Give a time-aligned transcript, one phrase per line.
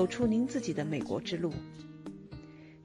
[0.00, 1.52] 走出您自己的美国之路。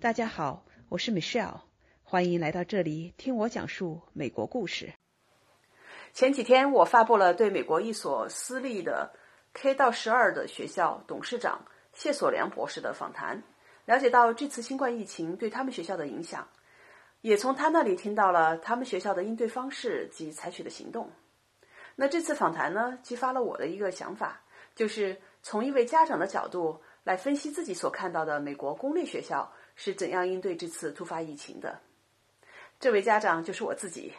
[0.02, 1.62] 大家好，我是 Michelle，
[2.04, 4.92] 欢迎来到这里听我讲述美国故事。
[6.12, 9.14] 前几天我发布了对美国一所私立的
[9.54, 11.64] K 到十二的学校董事长
[11.94, 13.42] 谢索良博士的访谈，
[13.86, 16.46] 了解到这次新冠疫情对他们学校的影响，
[17.22, 21.10] 也从他那里听到了他们学校的应对方式及采取的行动。
[21.96, 24.42] 那这次访谈呢，激发了我的一个想法，
[24.76, 31.80] 就是从一位家长的角度来分析自己所看到的美国公立学校是怎样应对这次突发疫情的。
[32.82, 34.12] 这位家长就是我自己。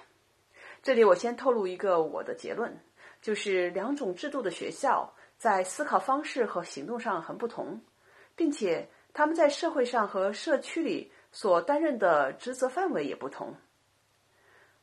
[0.82, 2.74] 这里我先透露一个我的结论，
[3.20, 7.78] 就是两种制度的学校在思考方式和行动上很不同，
[8.34, 13.54] 并且他们在社会上和社区里所担任的职责范围也不同。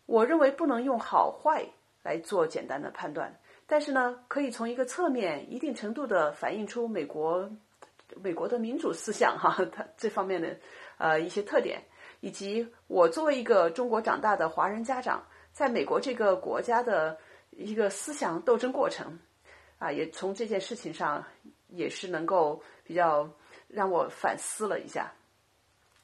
[0.06, 1.66] 我认为不能用好坏。
[2.04, 3.34] 来做简单的判断，
[3.66, 7.50] 但是呢，可以从一个侧面一定程度的反映出美国
[8.22, 10.58] 美国的民主思想哈， 它这方面的
[10.98, 11.82] 呃一些特点，
[12.20, 17.18] 以及我作为一个中国长大的华人家长，在美国这个国家的
[17.52, 19.18] 一个思想斗争过程
[19.80, 21.24] 啊，也从这件事情上
[21.68, 23.30] 也是能够比较
[23.68, 25.12] 让我反思了一下。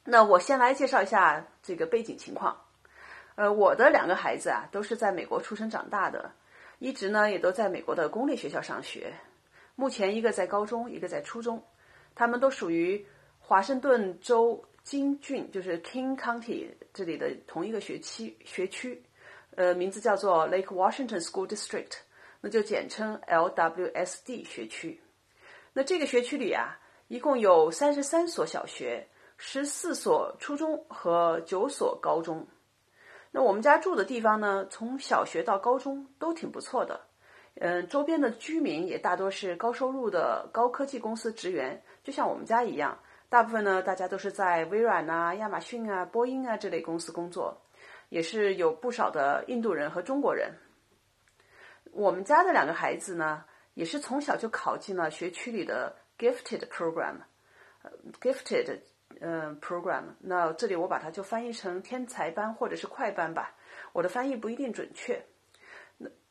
[0.03, 2.59] 那我先来介绍一下这个背景情况。
[3.35, 6.31] 呃，我的两个孩子啊，都是在美国出生长大的，
[6.80, 9.13] 一直呢也都在美国的公立学校上学。
[9.75, 11.63] 目前一个在高中，一个在初中，
[12.20, 13.06] 他们都属于
[13.39, 19.02] 华盛顿州金郡，就是 King County 这里的同一个学区学区，
[19.56, 21.94] 呃，名字叫做 Lake Washington School District，
[22.42, 25.00] 那就简称 LWSD 学区。
[25.72, 32.45] 那这个学区里啊，一共有三十三所小学，十四所初中和九所高中。
[33.31, 37.00] 那我们家住的地方呢，从小学到高中都挺不错的，
[37.61, 42.97] 嗯，周边的居民也大多是高收入的高科技公司职员，就像我们家一样，
[43.30, 47.55] 大部分呢大家都是在微软啊、亚马逊啊、波音啊这类公司工作，
[48.09, 50.52] 也是有不少的印度人和中国人。
[51.92, 58.80] 我们家的两个孩子呢，也是从小就考进了学区里的 Gifted Program，Gifted。
[59.21, 63.53] 嗯，program，那这里我把它就翻译成天才班或者是快班吧。
[63.93, 65.23] 我的翻译不一定准确。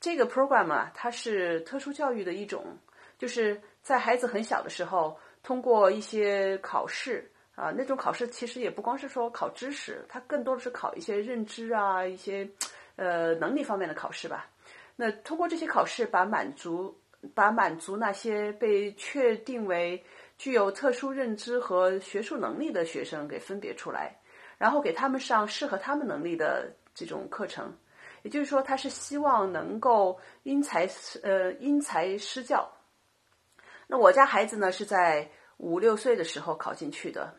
[0.01, 2.77] 这个 program 啊，它是特殊教育的一种，
[3.17, 12.49] 就是在孩子很小的时候，通过一些考试啊，那种考试其实也不光是说考知识，它更多的是考一些认知啊，一些
[12.97, 14.49] 呃能力方面的考试吧。
[14.97, 16.97] 那通过这些考试，把满足
[17.35, 20.03] 把满足那些被确定为。
[20.39, 24.17] 具有特殊认知和学术能力的学生给分别出来，
[24.57, 27.77] 然后给他们上适合他们能力的这种课程。
[28.23, 30.89] 也就是说，他是希望能够因材
[31.25, 32.71] 呃因材施教。
[33.89, 37.35] 那我家孩子呢是在五六岁的时候考进去的，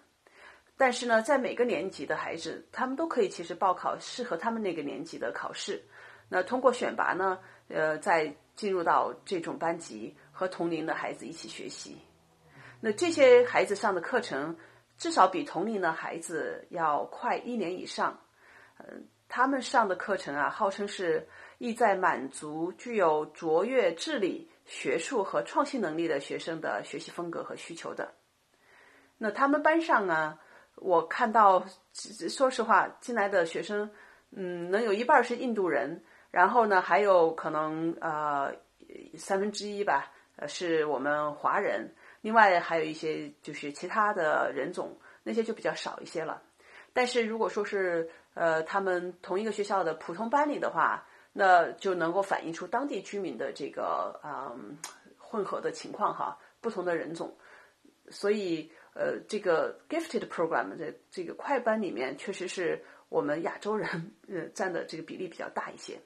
[0.75, 5.81] 但是呢，在每个年级的孩子，他们都可以其实报考适合他们那个年级的考试。
[6.27, 7.39] 那通过选拔呢，
[7.69, 11.97] 呃，再进入到这种班级和同龄的孩子一起学习。
[12.81, 14.57] 那这些孩子上的课程，
[14.97, 18.19] 至少比同龄的孩子要快一年以上。
[18.79, 21.27] 嗯，他们上的课程啊，号称是
[21.57, 28.13] 意在满足具有卓越智力、学术和创新能力的学生的学习风格和需求的。
[29.17, 30.37] 那他们班上呢，
[30.75, 31.65] 我看到，
[32.29, 33.89] 说实话，进来的学生，
[34.29, 38.53] 嗯，能有一半是印度人，然后呢，还有可能呃
[39.17, 41.91] 三分之一吧，呃，是我们华人。
[42.21, 46.41] 另外还有一些就是其他的人种，那些就比较少一些了。
[46.93, 54.77] 但是如果说是呃他们同一个学校的普通班里的话，那就能够反映出当地居民的这个嗯
[55.17, 57.37] 混合的情况哈，不同的人种。
[58.09, 65.99] 所以呃这个 gifted program 的这个快班里面，确实是我们亚洲人呃占的这个比例比较大一些。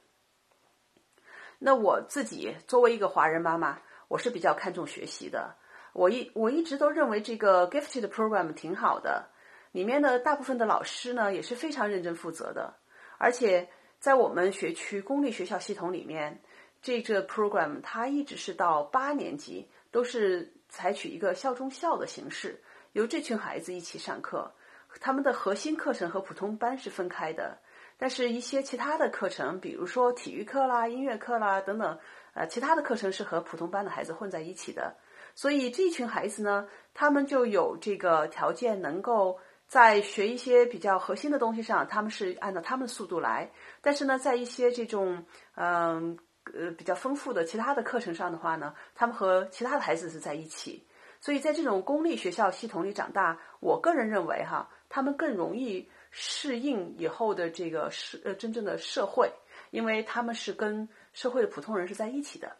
[1.59, 3.79] 那我自己作为一个华人妈妈，
[4.09, 5.55] 我是比较看重学习的。
[5.93, 9.29] 我一我一直都认为这个 gifted program 挺好的，
[9.71, 12.73] 里面的大部分的老师呢也是非常认真负责的，
[13.17, 13.69] 而且
[14.03, 16.37] 在我们学区公立学校系统里面，
[16.81, 22.61] 这个 program 它一直是到八年级都是采取一个校中校的形式，
[22.91, 24.51] 由这群孩子一起上课，
[24.99, 27.57] 他们的核心课程和普通班是分开的，
[27.97, 31.97] 但是一些其他的课程，比如说体育课啦、音乐课啦等等，
[32.33, 34.93] 呃，其他的课程是和普通班的孩子混在一起的。
[35.33, 43.49] 所以这群孩子呢，他们就有这个条件，能够在学一些比较核心的东西上，他们是按照他们的速度来。
[43.81, 45.25] 但是呢，在一些这种
[45.55, 46.17] 嗯
[46.53, 50.85] 呃比较丰富的其他的课程上的话呢，他们和其他的孩子是在一起。
[51.19, 59.31] 所以在这种公立学校系统里长大，我个人认为哈，他们更容易适应以后的这个社呃真正的社会，
[59.71, 62.57] 因为他们是跟社会的普通人是在一起的。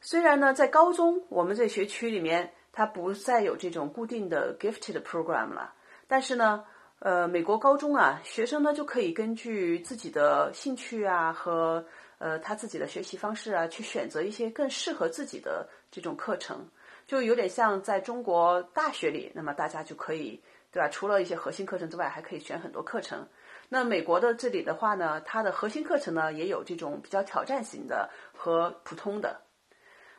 [0.00, 5.72] 虽然呢，在高中我们这学区里面，它不再有这种固定的 gifted program 了，
[6.08, 6.64] 但是呢，
[6.98, 11.86] 呃，美国高中啊，学生呢就可以根据自己的兴趣啊和
[12.18, 16.66] 呃他自己的学习方式啊，去选择一些更适合自己的这种课程，
[17.06, 20.42] 就有点像在中国大学里，那么大家就可以
[20.72, 20.88] 对吧？
[20.88, 23.24] 除了一些核心课程之外，还可以选很多课程。
[23.68, 29.40] 那美国的这里的话呢，它的核心课程呢也有这种比较挑战型的和普通的。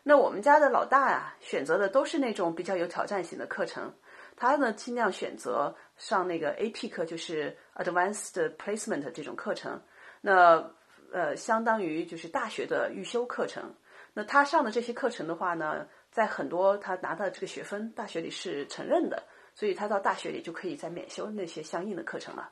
[0.07, 3.91] 那我们家的老大呀，选择的都是那种比较有挑战性的课程。
[4.37, 9.81] 他呢，尽量选择上那个 AP 课，就是 Advanced Placement 这种课程。
[10.21, 10.63] 那
[11.11, 13.73] 呃，相当于就是大学的预修课程。
[14.13, 19.23] 那他上的这些课程的话呢，在很多他拿到这个学分，大学里是承认的，
[19.55, 22.51] 所以他到大学里就可以再免修那些相应的课程了。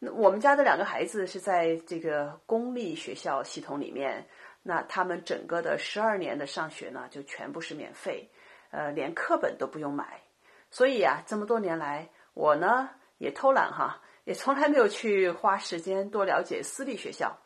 [0.00, 4.26] 那我们家的两个孩子是在这个公立学校系统里面。
[4.64, 8.30] 那他们整个的十二年的上学呢，就全部是免费，
[8.70, 10.22] 呃，连课本都不用买。
[10.70, 12.88] 所以啊，这么多年来，我呢
[13.18, 17.36] 也偷懒哈，也从来没有去花时间多了解私立学校。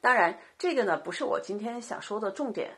[0.00, 2.76] 当然，这个呢不是我今天想说的重点，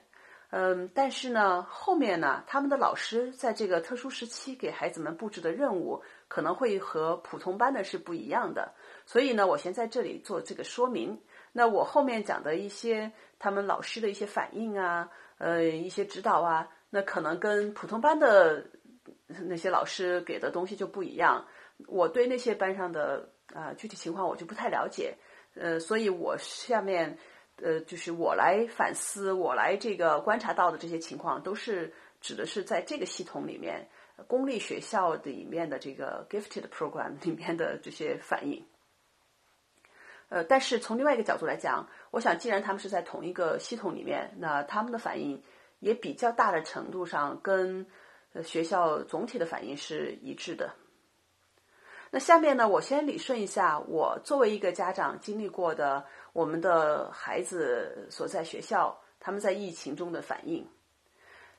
[0.49, 8.73] 嗯，但是呢，后面呢，他们的老师在这个特殊时期给孩子们布置的任务，可能会和普通班的是不一样的。
[9.05, 11.21] 所以呢，我先在这里做这个说明。
[11.57, 15.09] 那我后面讲的一些他们老师的一些反应啊，
[15.39, 18.67] 呃，一些指导啊，那可能跟普通班的
[19.27, 21.47] 那些老师给的东西就不一样。
[21.87, 25.17] 我对那些班上的啊具体情况我就不太了解，
[25.55, 27.17] 呃，所以我下面
[27.63, 33.89] 呃就是我来反思，我来这个观察到的这些情况，都是指的是在这个系统里面
[34.27, 38.63] 公立学校里面的这个 gifted program 里面的这些反应。
[40.29, 45.41] 呃，但是从另外一个角度来讲，我想，既然他们是在同一个系统里面，那他们的反应
[45.79, 47.87] 也比较大的程度上跟
[48.33, 50.69] 呃学校总体的反应是一致的。
[52.11, 60.67] 那下面呢，我先理顺一下我作为一个家长经历过的我们的孩子所在学校他们在疫情中的反应。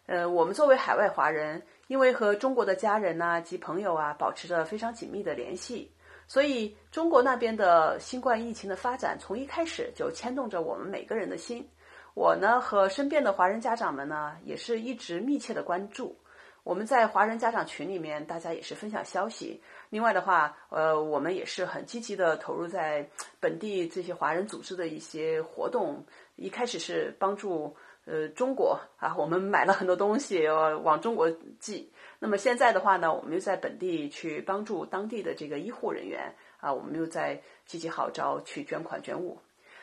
[0.08, 5.94] 呃，我们作为海外华人，因为和中国的家人呐及朋友啊保持着非常紧密的联系。
[6.27, 11.68] 所以，中国那边的新冠疫情的发展，从一开始就牵动着我们每个人的心。
[12.13, 16.18] 我呢和身边的华人家长们呢，也是一直密切的关注。
[16.63, 19.62] 我们在华人家长群里面，大家也是分享消息。
[19.89, 23.09] 另外的话，呃，我们也是很积极的投入在
[23.39, 26.03] 本地这些华人组织的一些活动。
[26.35, 27.73] 一开始是帮助
[28.07, 31.92] 呃中国啊，我们买了很多东西往中国寄。
[32.19, 39.38] 那么现在的话呢，我们又在本地去帮助当地的这个医护人员啊，我们又在积极号召去捐款捐物。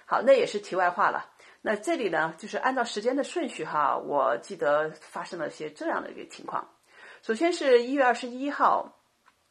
[0.06, 1.31] 好，那也是题外话了。
[1.62, 6.69] 那这里呢，就是按照时间的顺序哈，我记得发生了些这样的一个情况。
[7.23, 8.99] 首先是一月二十一号，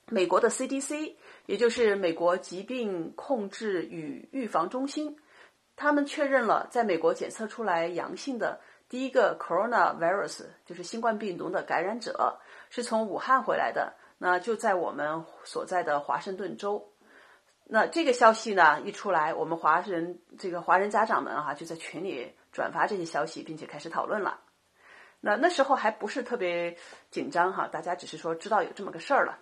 [0.08, 1.16] 美国的 CDC，
[1.48, 5.18] 也就是美国疾病控制与预防中心，
[5.76, 12.40] 他们确认了在美国检测出来阳性的第一个 coronavirus，就是新冠病毒的感染者。
[12.70, 16.92] 是从武汉回来的，那就在我们所在的华盛顿州。
[17.66, 24.40] 那这个消息呢一出来，我们华人这个华人家长们哈就在群里转发这些消息，并且开始讨论了。
[25.22, 26.76] 那那时候还不是特别
[27.12, 29.38] 紧张哈，大家只是说知道有这么个事儿了。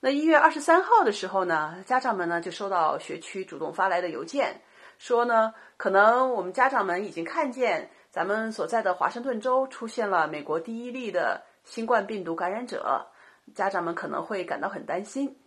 [0.00, 4.60] 那一月二十三号的时候呢，家长们呢就收到学区主动发来的邮件，
[4.98, 11.42] 说呢可能我们家长们已经看见咱们所在的华盛顿州出现了美国第一例的。
[11.64, 13.08] 新冠病毒感染者，
[13.54, 15.38] 家长们可能会感到很担心。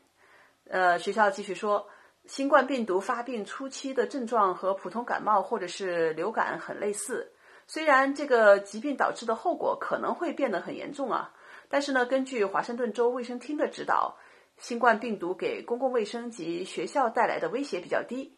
[0.69, 1.87] 呃，学校继续说，
[2.27, 7.33] 新冠病毒发病初期的症状和普通感冒或者是流感很类似。
[7.65, 11.33] 虽然这个疾病导致的后果可能会变得很严重啊，
[11.69, 14.15] 但是呢，根据华盛顿州卫生厅的指导，
[14.57, 18.37] 新冠病毒给公共卫生及学校带来的威胁比较低。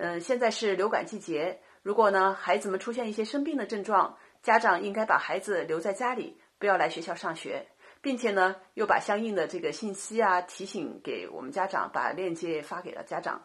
[0.00, 6.40] 嗯，现在是流感季节，如果呢孩子们出现一些生病的症状，家长应该把孩子留在家里。
[6.60, 7.66] 不要来学校上学，
[8.00, 13.42] 并且呢，又把相应的这个信息啊提醒给我们家长，把链接发给了家长。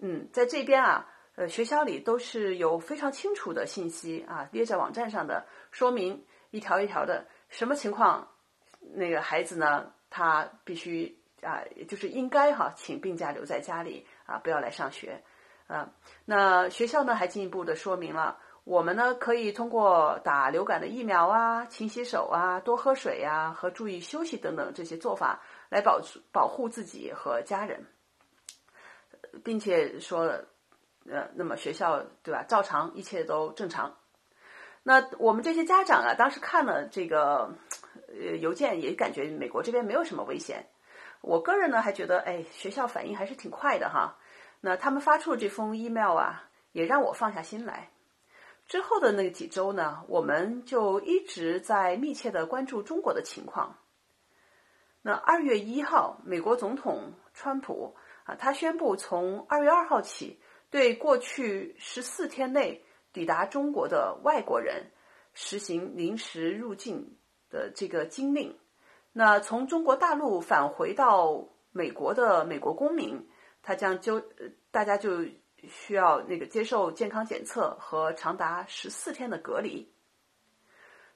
[0.00, 8.28] 嗯，在这边啊，呃，学校里都是有非常清楚的信息啊，列在网站上的，说明一条一条的什么情况，
[8.94, 15.22] 那个孩子呢，他必须啊，就是应该哈，请病假留在家里啊，不要来上学
[15.72, 15.90] 啊。
[16.24, 18.38] 那学校呢，还进一步的说明了。
[18.64, 26.00] 我们呢可以通过打流感的疫苗啊、勤洗手啊、多喝水啊和注意休息等等这些做法来保
[26.30, 27.84] 保护自己和家人，
[29.42, 30.26] 并且说，
[31.10, 32.44] 呃，那么学校对吧？
[32.44, 33.96] 照常一切都正常。
[34.84, 37.52] 那我们这些家长啊，当时看了这个
[38.06, 40.68] 呃邮件，也感觉美国这边没有什么危险。
[41.20, 44.18] 我个人呢还觉得，哎，学校反应还是挺快的哈。
[44.64, 47.90] 那他们发出这封 email 啊，也让我放下心来。
[48.66, 53.76] 之后的那几周呢，我们就一直在密切的关注中国的情况。
[55.02, 60.40] 那二月一号，美国总统川普啊，他宣布从二月二号起，
[60.70, 64.92] 对过去十四天内抵达中国的外国人
[65.34, 67.18] 实行临时入境
[67.50, 68.56] 的这个禁令。
[69.12, 73.28] 那从中国大陆返回到美国的美国公民，
[73.62, 74.20] 他将就
[74.70, 75.24] 大家就
[75.68, 79.92] 需要那个接受健康检测和长达十四天的隔离。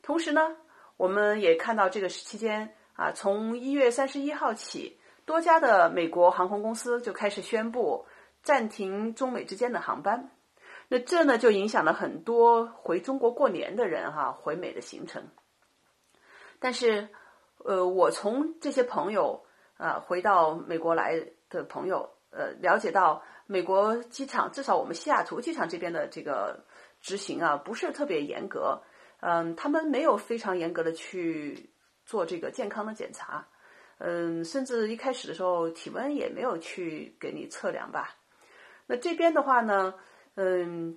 [0.02, 0.56] 同时呢，
[0.96, 8.06] 我们也看到这个期间啊，从一月三十一号起，多家的美国航空公司就开始宣布
[8.42, 10.30] 暂停中美之间的航班。
[10.88, 15.28] 那这呢，就影响了很多回中国过年的人哈回美的行程。
[16.58, 17.08] 但是。
[17.64, 19.44] 呃，我从这些朋友
[19.76, 26.62] 啊回到美国来的朋友，呃，了解到美国机场，至少我们西雅图机场这边的这个
[27.00, 28.82] 执行啊，不是特别严格。
[29.20, 31.70] 嗯，他们没有非常严格的去
[32.04, 33.46] 做这个健康的检查。
[33.98, 38.14] 嗯，甚至一开始的时候体温也没有去给你测量吧。
[38.86, 39.94] 那这边的话呢，
[40.34, 40.94] 嗯，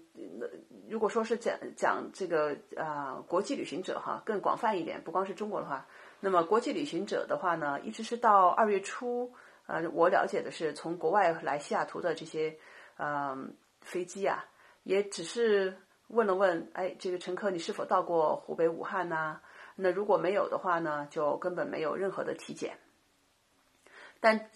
[0.89, 5.88] 如果说是讲讲这个啊国际旅行者哈，更广泛一点，不光是中国的话。
[6.19, 9.31] 那么国际旅行者的话呢，一直是到二月初，
[9.69, 12.57] 呃，我了解的是从国外来西雅图的这些，
[12.97, 14.43] 嗯，飞机啊，
[14.81, 19.39] 也只是问了问，哎，这个乘客你是否到过湖北武汉呢？
[19.75, 22.79] 那如果没有的话呢，就根本没有任何的体检。
[24.19, 24.49] 但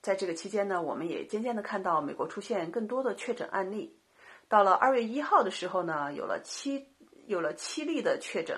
[0.00, 3.98] 在这个期间呢，我们也渐渐的看到美国出现更多的确诊案例。
[4.48, 6.86] 到了二月一号的时候呢，有了七
[7.26, 8.56] 有了七例的确诊。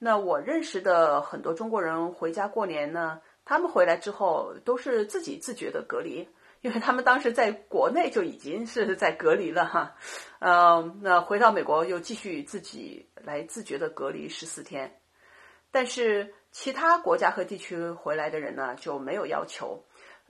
[0.00, 6.28] 那我认识的很多中国人回家过年呢，他们回来之后都是自己自觉的隔离，
[6.60, 9.94] 因为他们当时在国内就已经是在隔离了哈，
[10.40, 15.00] 嗯，那回到美国又继续自己来自觉的隔离十四天，
[15.70, 19.82] 但是其他国家和地区回来的人呢就没有要求，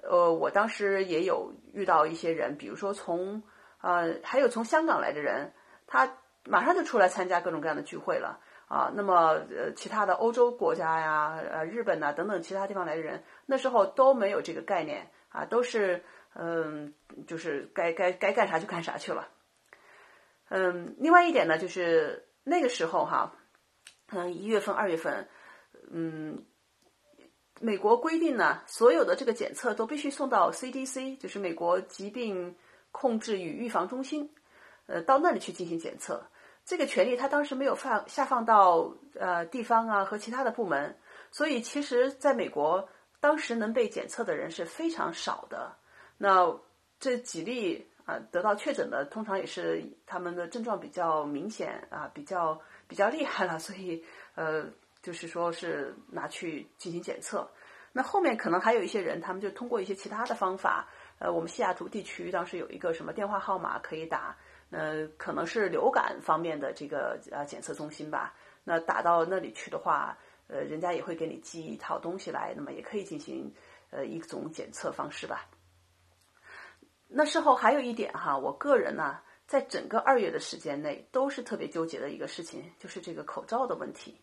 [0.05, 3.43] 呃，我当时也有遇到一些人，比如说从
[3.81, 5.53] 呃还有从香港来的人，
[5.89, 8.39] 他马上就出来参加各种各样的聚会了。
[8.69, 16.93] 啊，那么呃，其他的欧洲国家呀，呃，日本呐等等其他地方来的人，那时候都没有这个概念啊，都是嗯，
[17.27, 19.29] 就是该该该干啥就干啥去了。
[20.51, 23.35] 嗯，另外一点呢，就是那个时候哈，
[24.11, 25.27] 嗯，一月份、二月份，
[25.91, 26.45] 嗯，
[27.61, 32.55] 美国规定呢，所有的这个检测都必须送到 CDC，就是美国疾病
[32.93, 34.31] 控制与预防中心，
[34.87, 36.31] 呃，到那里去进行检测。
[36.69, 40.95] 这个权利他当时没有放下放到呃地方啊和其他的部门，
[41.31, 42.87] 所以其实在美国
[43.21, 45.75] 当时能被检测的人是非常少的。
[46.19, 46.55] 那
[47.01, 54.67] 这几例啊得到确诊的，通常也是他们的症状比较明显啊，比较比较厉害了，所以呃
[55.01, 57.51] 就是说是拿去进行检测。
[57.95, 60.87] 那后面可能还有一些人，他们就通过一些其他的方法，
[61.19, 64.37] 呃，我们西雅图地区当时有一个什么电话号码可以打。
[64.71, 68.35] 呃，可能是流感方面的这个呃检测中心吧。
[68.65, 73.53] 那打到那里去的话，呃，人家也会给你寄一套东西来，那么也可以进行
[73.91, 75.47] 呃一种检测方式吧。
[77.09, 84.21] 那事后还有一点哈，我个人呢，在整个二月的时间内都是特别纠结的一个事情，就是这个口罩的问题。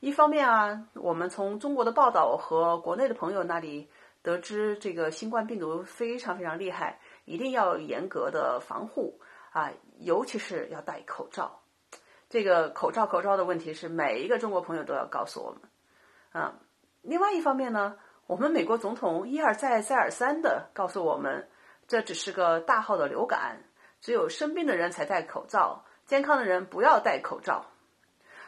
[0.00, 3.88] 一方面啊，我们从中国的报道和国内的朋友那里
[4.22, 9.20] 得知，这个新冠病毒非常非常厉害，一定要严格的防护。
[9.54, 9.70] 啊，
[10.00, 11.60] 尤其是要戴口罩，
[12.28, 15.60] 这个口罩口罩的问题是每一个中国朋友都要告诉我们。
[16.32, 16.58] 啊，
[17.02, 17.96] 另外一方面呢，
[18.26, 21.48] 我们美国总统一而再再而三的告诉我们，
[21.86, 23.62] 这只是个大号的流感，
[24.00, 27.66] 只有生病的人才戴口罩，健康的人不要戴口罩。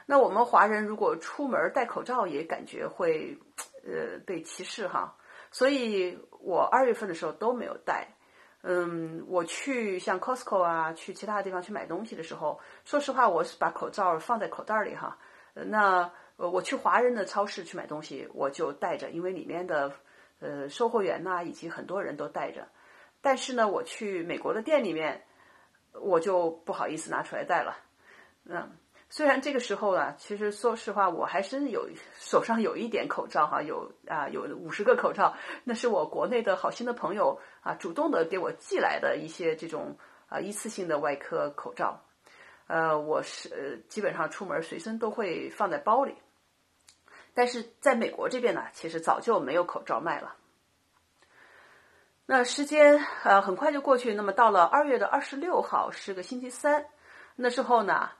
[0.07, 3.39] 那我们华人如果出门戴口罩，也感觉会
[3.85, 5.17] 呃被歧视哈，
[5.53, 8.16] 所以我二月份的时候都没有戴。
[8.69, 15.17] 嗯，我去像 Costco 啊，去其他地方去买东西的时候，说实话，我是把口罩放在口袋里哈。
[15.55, 19.93] 那我去华人的超市去买东西，我就带着，因为里面的
[20.41, 22.67] 呃售货员呐，以及很多人都带着。
[23.21, 25.23] 但是呢，我去美国的店里面，
[25.93, 27.77] 我就不好意思拿出来戴了。
[28.47, 28.69] 嗯，
[29.09, 39.97] 虽然这个时候啊，其实说实话，我还是有手上有一点口罩哈，有啊有五十个口罩，那是我国内的好心的朋友啊主动的给我寄来的一些这种
[40.29, 42.03] 啊一次性的外科口罩。
[42.67, 46.17] 呃，我是基本上出门随身都会放在包里。
[47.33, 50.35] 但是在美国这边呢，其实早就没有口罩卖了。
[52.27, 56.87] 那时间呃很快就过去，那么到了二月的二十六号是个星期三，
[57.37, 58.11] 那时候呢，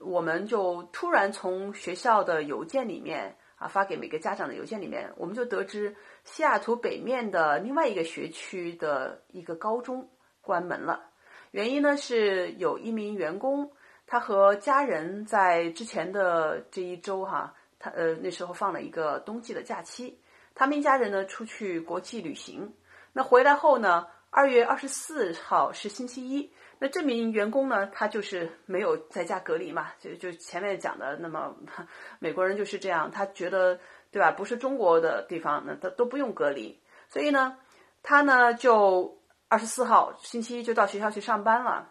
[0.00, 10.08] 我们就突然从学校的邮件里面啊发给每个家长的邮件里面，我们就得知西雅图北面的另外一个学区的一个高中
[10.40, 11.10] 关门了，
[11.50, 13.70] 原因呢是有一名员工。
[14.08, 20.16] 他和家人在之前的这一周，哈，他呃那时候放了一个冬季的假期，
[20.54, 22.72] 他们一家人呢出去国际旅行。
[23.12, 31.56] 那回来后呢，二月二十四号是星期一，那这名员工呢，他就是没有在家隔离嘛，就就前面讲的，那么
[32.20, 34.30] 美国人就是这样，他觉得对吧？
[34.30, 36.78] 不是中国的地方，那他都不用隔离，
[37.08, 37.56] 所以呢，
[38.02, 41.90] 他呢就二十四号星期一就到学校去上班了。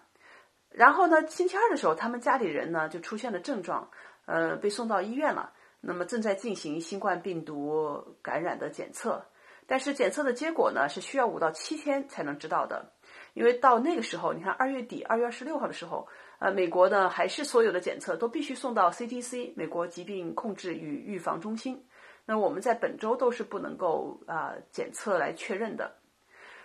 [0.69, 3.89] 然后呢，星期二的时候，他们家里人呢就出现了症状，
[4.27, 5.51] 呃，被送到医院了。
[5.81, 9.25] 那么正在进行新冠病毒感染的检测，
[9.67, 12.91] 但是检测的结果呢是需要五到七天才能知道的，
[13.33, 16.07] 因为到那个时候，你看二月底二月二十六号的时候，
[16.39, 21.85] 呃，美国呢还是所有的检测都必须送到 CDC 美国疾病控制与预防中心。
[22.25, 25.95] 那我们在本周都是不能够啊检测来确认的。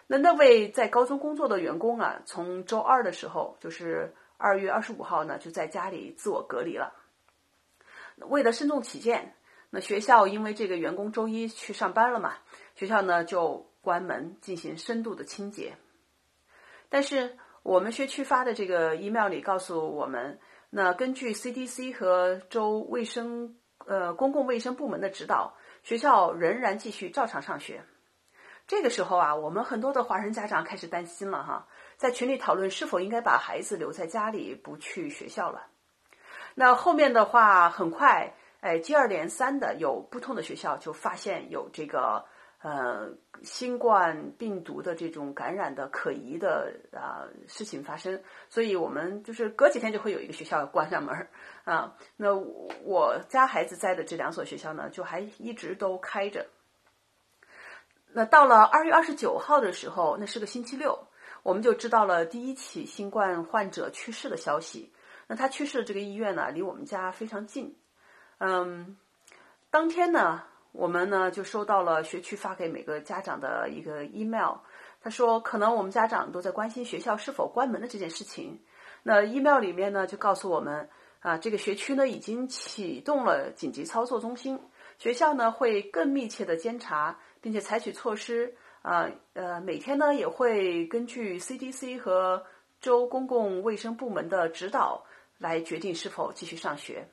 [0.07, 6.93] 那那位在高中工作的员工啊，从周二的时候，就是二月二十五号呢，就在家里自我隔离了。
[8.17, 9.35] 为了慎重起见，
[9.71, 12.35] 那学校因为这个员工周一去上班了嘛，
[12.81, 15.77] 学校呢就关门进行深度的清洁。
[16.89, 23.55] 但是我们学区发的这个 email 里告诉我们，那根据 CDC 和州卫生
[23.85, 27.83] 呃公共卫生部门的指导，学校仍然继续照常上学。
[28.67, 35.67] 这个时候啊，我们很多的华人家长开始担心了哈，在群里讨论是否应该把孩子留在家里不去学校了。
[36.55, 42.25] 那后面的话，很快哎，接二连三的有不同的学校就发现有这个
[42.63, 43.09] 呃
[43.43, 51.29] 新冠病毒的这种感染的可疑的啊事情发生，所以我们就是隔几天就会有一个学校关上门
[51.65, 51.97] 啊。
[52.17, 56.47] 那我家孩子在的这两所学校呢，就还一直都开着。
[58.13, 61.07] 那到了二月二十九号的时候，那是个星期六，
[61.45, 64.93] 我们就知道了第一起新冠患者去世的消息。
[65.29, 67.77] 那他去世的这个医院呢，离我们家非常近。
[68.39, 68.97] 嗯，
[69.71, 74.57] 当天呢，我们呢就收到了学区发给每个家长的一个 email，
[75.01, 78.61] 他说可能我们家长都在关心学校是否关门的这件事情。
[79.03, 80.89] 那 email 里面呢就告诉我们
[81.21, 84.61] 啊，这个学区呢已经启动了紧急操作中心，
[84.99, 87.19] 学校呢会更密切的监察。
[87.43, 92.45] 并且采取措施啊，呃，每天呢也会根据 CDC 和
[92.83, 95.07] 州公共卫生部门的指导
[95.39, 97.09] 来决定是否继续上学。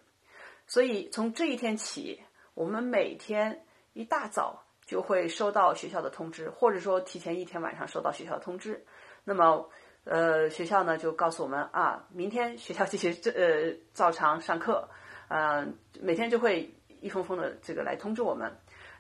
[0.66, 2.22] 所以从这一天起，
[2.58, 8.84] 我们每天一大早就会收到学校的通知，或者说提前一天晚上收到学校通知。
[9.24, 9.70] 那么，
[10.06, 14.90] 呃，学校呢就告诉我们啊，明天学校继续这呃照常上课，
[15.28, 18.52] 嗯，每天就会一封封的这个来通知我们。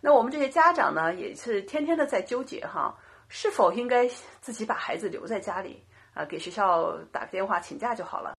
[0.01, 4.07] 那我们这些家长呢，也是天天的在纠结哈，是否应该
[4.39, 8.35] 自己把孩子留在家里啊，给学校打个电话请假就好了。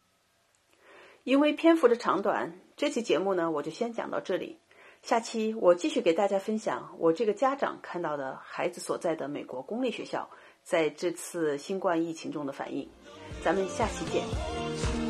[1.25, 4.61] 因为篇幅的长短，这期节目呢，我就先讲到这里。
[5.03, 10.29] 下期我继续给大家分享我这个家长看到的孩子所在的美国公立学校
[10.63, 12.89] 在这次新冠疫情中的反应。
[13.43, 15.08] 咱们下期见。